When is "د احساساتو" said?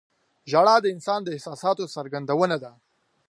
1.23-1.83